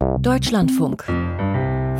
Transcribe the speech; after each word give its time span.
Deutschlandfunk. 0.00 1.04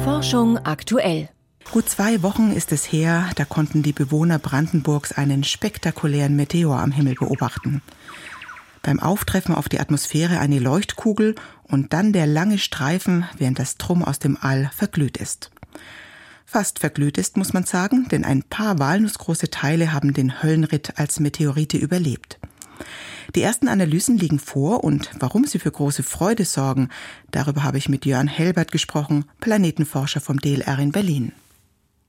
Forschung 0.04 0.56
aktuell. 0.58 1.28
Gut 1.70 1.88
zwei 1.88 2.22
Wochen 2.22 2.50
ist 2.50 2.72
es 2.72 2.90
her, 2.90 3.28
da 3.36 3.44
konnten 3.44 3.82
die 3.82 3.92
Bewohner 3.92 4.38
Brandenburgs 4.38 5.12
einen 5.12 5.44
spektakulären 5.44 6.34
Meteor 6.34 6.80
am 6.80 6.92
Himmel 6.92 7.14
beobachten. 7.14 7.82
Beim 8.82 9.00
Auftreffen 9.00 9.54
auf 9.54 9.68
die 9.68 9.80
Atmosphäre 9.80 10.38
eine 10.38 10.58
Leuchtkugel 10.58 11.34
und 11.64 11.92
dann 11.92 12.14
der 12.14 12.26
lange 12.26 12.58
Streifen, 12.58 13.26
während 13.36 13.58
das 13.58 13.76
Drum 13.76 14.02
aus 14.02 14.18
dem 14.18 14.38
All 14.40 14.70
verglüht 14.74 15.18
ist. 15.18 15.50
Fast 16.46 16.78
verglüht 16.78 17.18
ist, 17.18 17.36
muss 17.36 17.52
man 17.52 17.64
sagen, 17.64 18.08
denn 18.10 18.24
ein 18.24 18.42
paar 18.42 18.78
walnussgroße 18.78 19.50
Teile 19.50 19.92
haben 19.92 20.14
den 20.14 20.42
Höllenritt 20.42 20.98
als 20.98 21.20
Meteorite 21.20 21.76
überlebt. 21.76 22.38
Die 23.34 23.42
ersten 23.42 23.68
Analysen 23.68 24.18
liegen 24.18 24.38
vor 24.40 24.82
und 24.82 25.10
warum 25.20 25.44
sie 25.46 25.58
für 25.58 25.70
große 25.70 26.02
Freude 26.02 26.44
sorgen, 26.44 26.88
darüber 27.30 27.62
habe 27.62 27.78
ich 27.78 27.88
mit 27.88 28.04
Jörn 28.04 28.26
Helbert 28.26 28.72
gesprochen, 28.72 29.24
Planetenforscher 29.40 30.20
vom 30.20 30.40
DLR 30.40 30.78
in 30.78 30.90
Berlin. 30.90 31.32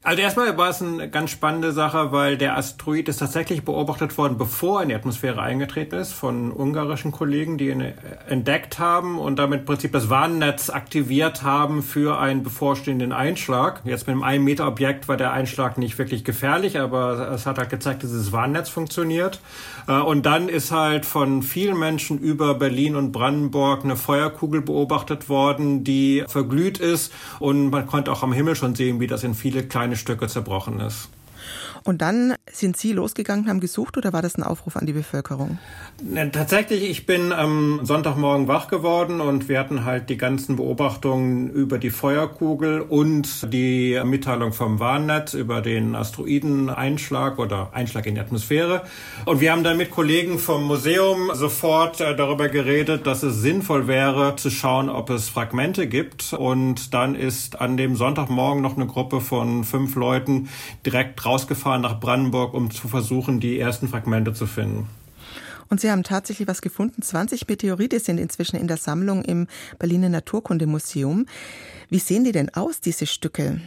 Also 0.03 0.23
erstmal 0.23 0.57
war 0.57 0.69
es 0.69 0.81
eine 0.81 1.07
ganz 1.11 1.29
spannende 1.29 1.73
Sache, 1.73 2.11
weil 2.11 2.35
der 2.35 2.57
Asteroid 2.57 3.07
ist 3.07 3.17
tatsächlich 3.17 3.63
beobachtet 3.63 4.17
worden, 4.17 4.35
bevor 4.35 4.79
er 4.79 4.83
in 4.83 4.89
die 4.89 4.95
Atmosphäre 4.95 5.39
eingetreten 5.39 5.93
ist, 5.93 6.11
von 6.11 6.51
ungarischen 6.51 7.11
Kollegen, 7.11 7.59
die 7.59 7.69
ihn 7.69 7.93
entdeckt 8.27 8.79
haben 8.79 9.19
und 9.19 9.37
damit 9.37 9.59
im 9.59 9.65
Prinzip 9.67 9.91
das 9.91 10.09
Warnnetz 10.09 10.71
aktiviert 10.71 11.43
haben 11.43 11.83
für 11.83 12.17
einen 12.17 12.41
bevorstehenden 12.41 13.11
Einschlag. 13.11 13.81
Jetzt 13.85 14.07
mit 14.07 14.15
einem 14.15 14.23
1 14.23 14.43
Meter 14.43 14.67
Objekt 14.67 15.07
war 15.07 15.17
der 15.17 15.33
Einschlag 15.33 15.77
nicht 15.77 15.99
wirklich 15.99 16.23
gefährlich, 16.23 16.79
aber 16.79 17.29
es 17.29 17.45
hat 17.45 17.59
halt 17.59 17.69
gezeigt, 17.69 18.01
dass 18.01 18.09
dieses 18.09 18.31
Warnnetz 18.31 18.69
funktioniert. 18.69 19.39
Äh, 19.87 19.99
und 19.99 20.25
dann 20.25 20.49
ist 20.49 20.71
halt 20.71 21.05
von 21.05 21.43
vielen 21.43 21.77
Menschen 21.77 22.17
über 22.17 22.55
Berlin 22.55 22.95
und 22.95 23.11
Brandenburg 23.11 23.83
eine 23.83 23.95
Feuerkugel 23.95 24.61
beobachtet 24.61 25.29
worden, 25.29 25.83
die 25.83 26.23
verglüht 26.27 26.79
ist 26.79 27.13
und 27.37 27.69
man 27.69 27.85
konnte 27.85 28.11
auch 28.11 28.23
am 28.23 28.33
Himmel 28.33 28.55
schon 28.55 28.73
sehen, 28.73 28.99
wie 28.99 29.05
das 29.05 29.23
in 29.23 29.35
viele 29.35 29.61
kleine 29.61 29.90
kleine 29.91 29.97
Stücke 29.97 30.27
zerbrochen 30.27 30.79
ist. 30.79 31.09
Und 31.83 32.01
dann 32.01 32.35
sind 32.51 32.77
Sie 32.77 32.93
losgegangen, 32.93 33.47
haben 33.47 33.59
gesucht 33.59 33.97
oder 33.97 34.13
war 34.13 34.21
das 34.21 34.37
ein 34.37 34.43
Aufruf 34.43 34.77
an 34.77 34.85
die 34.85 34.93
Bevölkerung? 34.93 35.57
Tatsächlich, 36.31 36.89
ich 36.89 37.05
bin 37.05 37.31
am 37.31 37.79
Sonntagmorgen 37.83 38.47
wach 38.47 38.67
geworden 38.67 39.21
und 39.21 39.49
wir 39.49 39.59
hatten 39.59 39.85
halt 39.85 40.09
die 40.09 40.17
ganzen 40.17 40.55
Beobachtungen 40.55 41.49
über 41.49 41.77
die 41.77 41.89
Feuerkugel 41.89 42.81
und 42.81 43.51
die 43.53 43.99
Mitteilung 44.03 44.53
vom 44.53 44.79
Warnnetz 44.79 45.33
über 45.33 45.61
den 45.61 45.95
Asteroideneinschlag 45.95 47.39
oder 47.39 47.73
Einschlag 47.73 48.05
in 48.05 48.15
die 48.15 48.21
Atmosphäre. 48.21 48.83
Und 49.25 49.41
wir 49.41 49.51
haben 49.51 49.63
dann 49.63 49.77
mit 49.77 49.91
Kollegen 49.91 50.39
vom 50.39 50.63
Museum 50.65 51.31
sofort 51.33 52.01
äh, 52.01 52.15
darüber 52.15 52.49
geredet, 52.49 53.05
dass 53.07 53.23
es 53.23 53.41
sinnvoll 53.41 53.87
wäre, 53.87 54.35
zu 54.35 54.49
schauen, 54.49 54.89
ob 54.89 55.09
es 55.09 55.29
Fragmente 55.29 55.87
gibt. 55.87 56.33
Und 56.33 56.93
dann 56.93 57.15
ist 57.15 57.59
an 57.61 57.77
dem 57.77 57.95
Sonntagmorgen 57.95 58.61
noch 58.61 58.75
eine 58.75 58.87
Gruppe 58.87 59.21
von 59.21 59.63
fünf 59.63 59.95
Leuten 59.95 60.49
direkt 60.85 61.15
rausgefahren 61.31 61.61
fahren 61.61 61.81
nach 61.81 61.99
Brandenburg, 61.99 62.53
um 62.53 62.71
zu 62.71 62.89
versuchen, 62.89 63.39
die 63.39 63.57
ersten 63.57 63.87
Fragmente 63.87 64.33
zu 64.33 64.47
finden. 64.47 64.87
Und 65.69 65.79
Sie 65.79 65.89
haben 65.89 66.03
tatsächlich 66.03 66.47
was 66.49 66.61
gefunden. 66.61 67.01
20 67.01 67.47
Meteorite 67.47 68.01
sind 68.01 68.17
inzwischen 68.17 68.57
in 68.57 68.67
der 68.67 68.75
Sammlung 68.75 69.23
im 69.23 69.47
Berliner 69.79 70.09
Naturkundemuseum. 70.09 71.27
Wie 71.89 71.99
sehen 71.99 72.25
die 72.25 72.33
denn 72.33 72.53
aus, 72.53 72.81
diese 72.81 73.05
Stücke? 73.05 73.61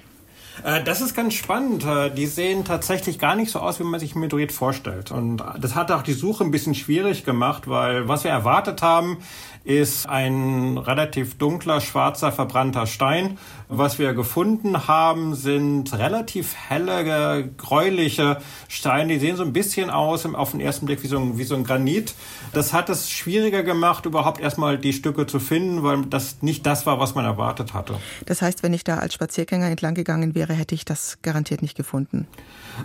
Äh, 0.63 0.83
das 0.85 1.01
ist 1.01 1.15
ganz 1.15 1.35
spannend. 1.35 1.85
Äh, 1.85 2.11
die 2.11 2.27
sehen 2.27 2.65
tatsächlich 2.65 3.19
gar 3.19 3.35
nicht 3.35 3.51
so 3.51 3.59
aus, 3.59 3.81
wie 3.81 3.85
man 3.85 4.01
sich 4.01 4.15
Meteorit 4.15 4.53
vorstellt. 4.53 5.11
Und 5.11 5.43
das 5.59 5.75
hat 5.75 5.91
auch 5.91 6.03
die 6.03 6.13
Suche 6.13 6.45
ein 6.45 6.51
bisschen 6.51 6.75
schwierig 6.75 7.25
gemacht, 7.25 7.69
weil 7.69 8.09
was 8.09 8.25
wir 8.25 8.31
erwartet 8.31 8.83
haben, 8.83 9.19
ist 9.65 10.07
ein 10.07 10.77
relativ 10.77 11.39
dunkler, 11.39 11.81
schwarzer, 11.81 12.33
verbrannter 12.33 12.87
Stein. 12.87 13.39
Was 13.69 13.99
wir 13.99 14.13
gefunden 14.13 14.87
haben, 14.87 15.35
sind 15.35 15.93
relativ 15.95 16.55
helle, 16.55 17.49
gräuliche 17.57 18.39
Steine. 18.69 19.15
Die 19.15 19.19
sehen 19.19 19.37
so 19.37 19.43
ein 19.43 19.55
bisschen 19.55 19.89
aus 19.89 20.27
auf 20.27 20.51
den 20.51 20.61
ersten 20.61 20.85
Blick 20.85 21.03
wie 21.03 21.07
so, 21.07 21.19
ein, 21.19 21.39
wie 21.39 21.45
so 21.45 21.55
ein 21.55 21.65
Granit. 21.65 22.15
Das 22.53 22.75
hat 22.75 22.91
es 22.91 23.11
schwieriger 23.11 23.63
gemacht, 23.63 24.05
überhaupt 24.05 24.39
erstmal 24.39 24.77
die 24.77 24.93
Stücke 24.93 25.27
zu 25.27 25.41
finden, 25.41 25.83
weil 25.83 26.03
das 26.07 26.43
nicht 26.43 26.67
das 26.67 26.85
war, 26.85 27.01
was 27.01 27.15
man 27.15 27.25
erwartet 27.25 27.73
hatte. 27.73 27.95
Das 28.27 28.43
heißt, 28.43 28.63
wenn 28.63 28.75
ich 28.75 28.85
da 28.85 28.99
als 28.99 29.15
Spaziergänger 29.15 29.67
entlang 29.67 29.95
gegangen 29.95 30.35
wäre, 30.35 30.44
hätte 30.53 30.75
ich 30.75 30.85
das 30.85 31.19
garantiert 31.23 31.63
nicht 31.63 31.77
gefunden. 31.77 32.27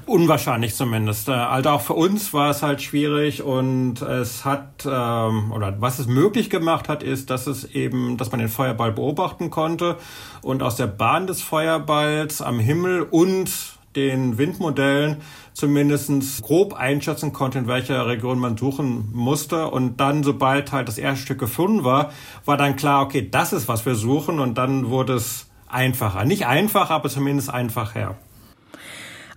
Unwahrscheinlich 0.06 0.76
zumindest. 0.76 1.28
Äh, 1.28 1.34
also 1.34 1.70
auch 1.72 1.82
für 1.82 1.94
uns 1.94 2.34
war 2.34 2.52
es 2.52 2.64
halt 2.64 2.82
schwierig 2.82 3.42
und 3.42 4.02
es 4.02 4.46
hat, 4.46 4.86
ähm, 4.86 5.52
oder 5.52 5.76
was 5.82 6.00
es 6.00 6.08
möglich 6.08 6.50
gemacht 6.50 6.88
hat, 6.88 7.04
ist, 7.04 7.30
dass 7.30 7.48
es 7.48 7.66
eben, 7.66 8.16
dass 8.16 8.32
man 8.32 8.40
den 8.40 8.50
Feuerball 8.50 8.92
beobachten 8.94 9.50
konnte 9.50 9.98
und 10.42 10.64
aus 10.64 10.78
der 10.78 10.88
Bahn 10.88 11.28
des 11.28 11.42
Feuerballs 11.42 12.42
am 12.42 12.60
Himmel 12.60 13.02
und 13.02 13.52
den 13.96 14.38
Windmodellen 14.38 15.18
zumindest 15.54 16.42
grob 16.42 16.74
einschätzen 16.74 17.34
konnte, 17.34 17.60
in 17.60 17.68
welcher 17.68 18.06
Region 18.08 18.40
man 18.40 18.56
suchen 18.56 19.10
musste. 19.12 19.68
Und 19.68 20.00
dann, 20.00 20.24
sobald 20.24 20.72
halt 20.72 20.88
das 20.88 20.98
erste 20.98 21.24
Stück 21.24 21.40
gefunden 21.40 21.84
war, 21.84 22.12
war 22.46 22.56
dann 22.56 22.76
klar, 22.76 23.04
okay, 23.04 23.28
das 23.30 23.52
ist, 23.52 23.68
was 23.68 23.86
wir 23.86 23.96
suchen. 23.96 24.40
Und 24.40 24.58
dann 24.58 24.90
wurde 24.90 25.14
es 25.14 25.49
einfacher. 25.70 26.26
Nicht 26.26 26.46
einfach, 26.46 26.90
aber 26.90 27.10
zumindest 27.10 27.50
einfacher. 27.50 28.18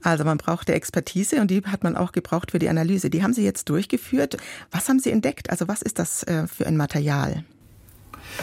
Also 0.03 0.25
man 0.25 0.39
brauchte 0.39 0.75
Expertise 0.75 1.41
und 1.41 1.51
die 1.51 1.63
hat 1.65 1.85
man 1.85 1.97
auch 1.97 2.13
gebraucht 2.13 2.51
für 2.51 2.59
die 2.59 2.69
Analyse. 2.69 3.09
Die 3.09 3.23
haben 3.23 3.33
Sie 3.33 3.45
jetzt 3.45 3.69
durchgeführt. 3.69 4.37
Was 4.73 4.89
haben 4.89 4.99
Sie 4.99 5.13
entdeckt? 5.13 5.51
Also 5.51 5.69
was 5.69 5.81
ist 5.81 5.99
das 5.99 6.25
äh, 6.25 6.47
für 6.49 6.67
ein 6.67 6.77
Material? 6.77 7.45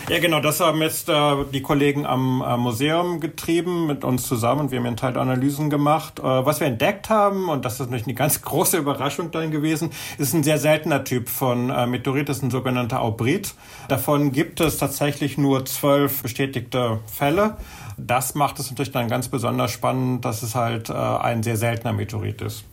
Ja, 0.10 0.20
genau, 0.20 0.40
das 0.40 0.60
haben 0.60 0.82
jetzt 0.82 1.08
äh, 1.10 1.36
die 1.54 1.62
Kollegen 1.62 2.06
am 2.06 2.44
äh, 2.46 2.58
Museum 2.58 3.20
getrieben 3.20 3.88
mit 3.88 4.04
uns 4.04 4.24
zusammen. 4.28 4.72
Wir 4.72 4.80
haben 4.80 4.88
einen 4.88 5.18
Analysen 5.18 5.70
gemacht. 5.70 6.20
Äh, 6.20 6.24
was 6.24 6.60
wir 6.60 6.68
entdeckt 6.68 7.10
haben, 7.10 7.50
und 7.50 7.66
das 7.66 7.74
ist 7.74 7.82
natürlich 7.82 8.06
eine 8.06 8.16
ganz 8.16 8.42
große 8.44 8.78
Überraschung 8.78 9.32
dann 9.32 9.52
gewesen, 9.52 9.92
ist 10.18 10.34
ein 10.34 10.44
sehr 10.44 10.58
seltener 10.58 11.04
Typ 11.04 11.30
von 11.30 11.70
äh, 11.70 11.86
Meteorit, 11.86 12.30
ist 12.30 12.42
ein 12.42 12.52
sogenannter 12.52 13.02
Aubrit. 13.02 13.54
Davon 13.88 14.32
gibt 14.32 14.62
es 14.62 14.78
tatsächlich 14.78 15.38
nur 15.38 15.66
zwölf 15.66 16.24
bestätigte 16.24 17.00
Fälle. 17.06 17.58
Das 17.98 18.34
macht 18.34 18.60
es 18.60 18.70
natürlich 18.70 18.92
dann 18.92 19.10
ganz 19.10 19.28
besonders 19.28 19.72
spannend, 19.72 20.24
dass 20.26 20.42
es 20.42 20.56
halt 20.56 20.90
äh, 20.90 20.94
ein 20.94 21.44
sehr 21.44 21.58
seltener 21.58 21.94
Meteorit 21.94 22.42
ist. 22.42 22.64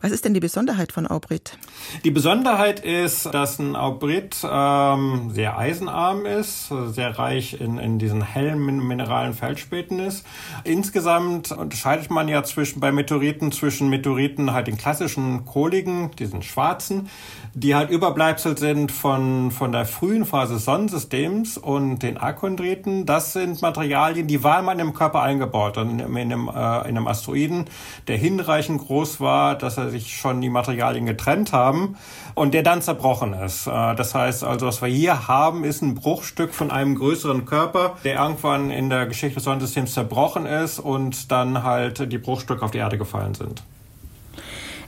Was 0.00 0.12
ist 0.12 0.24
denn 0.24 0.34
die 0.34 0.40
Besonderheit 0.40 0.92
von 0.92 1.06
Aubrit? 1.06 1.58
Die 2.04 2.10
Besonderheit 2.10 2.80
ist, 2.80 3.26
dass 3.26 3.58
ein 3.58 3.76
Aubrit 3.76 4.36
ähm, 4.48 5.30
sehr 5.32 5.58
eisenarm 5.58 6.26
ist, 6.26 6.72
sehr 6.88 7.18
reich 7.18 7.60
in, 7.60 7.78
in 7.78 7.98
diesen 7.98 8.22
hellen 8.22 8.58
mineralen 8.86 9.34
Feldspäten 9.34 9.98
ist. 9.98 10.24
Insgesamt 10.64 11.52
unterscheidet 11.52 12.10
man 12.10 12.28
ja 12.28 12.42
zwischen 12.42 12.80
bei 12.80 12.92
Meteoriten 12.92 13.52
zwischen 13.52 13.88
Meteoriten 13.88 14.52
halt 14.52 14.66
den 14.66 14.76
klassischen 14.76 15.44
kohligen, 15.44 16.10
diesen 16.16 16.42
schwarzen, 16.42 17.08
die 17.54 17.74
halt 17.74 17.90
Überbleibsel 17.90 18.56
sind 18.56 18.92
von, 18.92 19.50
von 19.50 19.72
der 19.72 19.84
frühen 19.84 20.24
Phase 20.24 20.54
des 20.54 20.64
Sonnensystems 20.64 21.58
und 21.58 22.00
den 22.00 22.18
Akondriten. 22.18 23.06
Das 23.06 23.32
sind 23.32 23.60
Materialien, 23.62 24.26
die 24.26 24.44
waren 24.44 24.64
mal 24.64 24.78
im 24.78 24.94
Körper 24.94 25.22
eingebaut, 25.22 25.76
in, 25.76 25.98
in, 25.98 26.16
einem, 26.16 26.48
äh, 26.48 26.88
in 26.88 26.96
einem 26.96 27.06
Asteroiden, 27.08 27.64
der 28.06 28.16
hinreichend 28.16 28.80
groß 28.80 29.20
war, 29.20 29.56
dass 29.68 29.76
er 29.76 29.90
sich 29.90 30.16
schon 30.16 30.40
die 30.40 30.48
Materialien 30.48 31.04
getrennt 31.04 31.52
haben 31.52 31.96
und 32.34 32.54
der 32.54 32.62
dann 32.62 32.80
zerbrochen 32.80 33.34
ist. 33.34 33.66
Äh, 33.66 33.94
das 33.94 34.14
heißt 34.14 34.42
also, 34.42 34.66
was 34.66 34.80
wir 34.80 34.88
hier 34.88 35.28
haben, 35.28 35.64
ist 35.64 35.82
ein 35.82 35.94
Bruchstück 35.94 36.54
von 36.54 36.70
einem 36.70 36.94
größeren 36.94 37.44
Körper, 37.44 37.98
der 38.02 38.16
irgendwann 38.16 38.70
in 38.70 38.88
der 38.88 39.06
Geschichte 39.06 39.34
des 39.34 39.44
Sonnensystems 39.44 39.92
zerbrochen 39.92 40.46
ist 40.46 40.78
und 40.78 41.30
dann 41.30 41.62
halt 41.62 42.10
die 42.10 42.18
Bruchstücke 42.18 42.64
auf 42.64 42.70
die 42.70 42.78
Erde 42.78 42.96
gefallen 42.96 43.34
sind. 43.34 43.62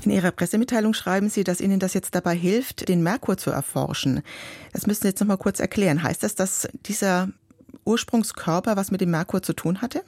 In 0.02 0.12
Ihrer 0.12 0.30
Pressemitteilung 0.30 0.94
schreiben 0.94 1.28
Sie, 1.28 1.44
dass 1.44 1.60
Ihnen 1.60 1.78
das 1.78 1.92
jetzt 1.92 2.14
dabei 2.14 2.34
hilft, 2.34 2.88
den 2.88 3.02
Merkur 3.02 3.36
zu 3.36 3.50
erforschen. 3.50 4.22
Das 4.72 4.86
müssen 4.86 5.02
Sie 5.02 5.08
jetzt 5.08 5.20
noch 5.20 5.28
mal 5.28 5.36
kurz 5.36 5.60
erklären. 5.60 6.02
Heißt 6.02 6.22
das, 6.22 6.34
dass 6.34 6.68
dieser 6.86 7.28
Ursprungskörper 7.84 8.76
was 8.76 8.90
mit 8.90 9.02
dem 9.02 9.10
Merkur 9.10 9.42
zu 9.42 9.52
tun 9.52 9.82
hatte? 9.82 10.02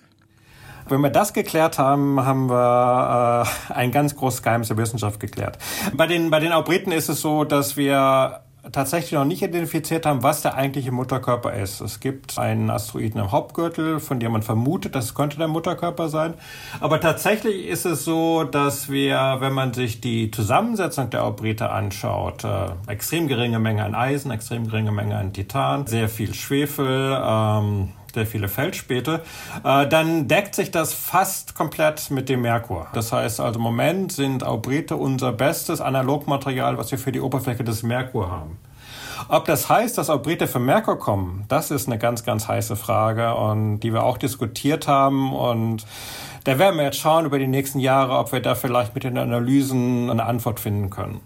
Wenn 0.92 1.00
wir 1.00 1.08
das 1.08 1.32
geklärt 1.32 1.78
haben, 1.78 2.22
haben 2.22 2.50
wir 2.50 3.46
äh, 3.70 3.72
ein 3.72 3.92
ganz 3.92 4.14
großes 4.14 4.42
Geheimnis 4.42 4.68
der 4.68 4.76
Wissenschaft 4.76 5.20
geklärt. 5.20 5.56
Bei 5.94 6.06
den, 6.06 6.28
bei 6.28 6.38
den 6.38 6.52
Aubriten 6.52 6.92
ist 6.92 7.08
es 7.08 7.22
so, 7.22 7.44
dass 7.44 7.78
wir 7.78 8.40
tatsächlich 8.70 9.12
noch 9.12 9.24
nicht 9.24 9.42
identifiziert 9.42 10.04
haben, 10.04 10.22
was 10.22 10.42
der 10.42 10.54
eigentliche 10.54 10.92
Mutterkörper 10.92 11.54
ist. 11.54 11.80
Es 11.80 11.98
gibt 11.98 12.38
einen 12.38 12.68
Asteroiden 12.68 13.22
im 13.22 13.32
Hauptgürtel, 13.32 14.00
von 14.00 14.20
dem 14.20 14.32
man 14.32 14.42
vermutet, 14.42 14.94
das 14.94 15.14
könnte 15.14 15.38
der 15.38 15.48
Mutterkörper 15.48 16.10
sein. 16.10 16.34
Aber 16.78 17.00
tatsächlich 17.00 17.66
ist 17.66 17.86
es 17.86 18.04
so, 18.04 18.44
dass 18.44 18.90
wir, 18.90 19.38
wenn 19.40 19.54
man 19.54 19.72
sich 19.72 20.02
die 20.02 20.30
Zusammensetzung 20.30 21.08
der 21.08 21.24
Aubrite 21.24 21.70
anschaut, 21.70 22.44
äh, 22.44 22.66
extrem 22.86 23.28
geringe 23.28 23.58
Menge 23.58 23.82
an 23.82 23.94
Eisen, 23.94 24.30
extrem 24.30 24.68
geringe 24.68 24.92
Menge 24.92 25.16
an 25.16 25.32
Titan, 25.32 25.86
sehr 25.86 26.10
viel 26.10 26.34
Schwefel, 26.34 27.18
ähm, 27.18 27.88
sehr 28.14 28.26
viele 28.26 28.48
Feldspäte, 28.48 29.22
äh, 29.64 29.86
dann 29.86 30.28
deckt 30.28 30.54
sich 30.54 30.70
das 30.70 30.92
fast 30.92 31.54
komplett 31.54 32.10
mit 32.10 32.28
dem 32.28 32.42
Merkur. 32.42 32.86
Das 32.92 33.12
heißt 33.12 33.40
also 33.40 33.58
im 33.58 33.62
Moment 33.62 34.12
sind 34.12 34.44
Aubrite 34.44 34.96
unser 34.96 35.32
bestes 35.32 35.80
Analogmaterial, 35.80 36.78
was 36.78 36.90
wir 36.90 36.98
für 36.98 37.12
die 37.12 37.20
Oberfläche 37.20 37.64
des 37.64 37.82
Merkur 37.82 38.30
haben. 38.30 38.58
Ob 39.28 39.44
das 39.44 39.68
heißt, 39.68 39.98
dass 39.98 40.10
Obrite 40.10 40.46
für 40.46 40.58
Merkur 40.58 40.98
kommen, 40.98 41.44
das 41.48 41.70
ist 41.70 41.86
eine 41.86 41.98
ganz, 41.98 42.24
ganz 42.24 42.48
heiße 42.48 42.76
Frage 42.76 43.34
und 43.34 43.80
die 43.80 43.92
wir 43.92 44.02
auch 44.02 44.18
diskutiert 44.18 44.88
haben 44.88 45.32
und 45.32 45.86
da 46.44 46.58
werden 46.58 46.76
wir 46.76 46.84
jetzt 46.84 46.98
schauen 46.98 47.24
über 47.24 47.38
die 47.38 47.46
nächsten 47.46 47.78
Jahre, 47.78 48.18
ob 48.18 48.32
wir 48.32 48.40
da 48.40 48.56
vielleicht 48.56 48.94
mit 48.94 49.04
den 49.04 49.16
Analysen 49.16 50.10
eine 50.10 50.24
Antwort 50.24 50.58
finden 50.58 50.90
können. 50.90 51.20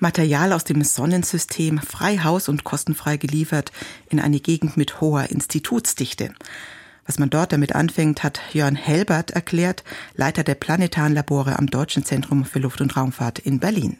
Material 0.00 0.52
aus 0.54 0.64
dem 0.64 0.82
Sonnensystem 0.82 1.78
frei 1.78 2.18
Haus 2.18 2.48
und 2.48 2.64
kostenfrei 2.64 3.18
geliefert 3.18 3.70
in 4.08 4.18
eine 4.18 4.40
Gegend 4.40 4.76
mit 4.76 5.00
hoher 5.00 5.30
Institutsdichte. 5.30 6.32
Was 7.06 7.18
man 7.18 7.28
dort 7.28 7.52
damit 7.52 7.74
anfängt, 7.74 8.22
hat 8.22 8.40
Jörn 8.52 8.76
Helbert 8.76 9.30
erklärt, 9.32 9.84
Leiter 10.14 10.42
der 10.42 10.54
planetaren 10.54 11.12
Labore 11.12 11.58
am 11.58 11.66
Deutschen 11.66 12.04
Zentrum 12.04 12.44
für 12.44 12.60
Luft- 12.60 12.80
und 12.80 12.96
Raumfahrt 12.96 13.40
in 13.40 13.60
Berlin. 13.60 13.98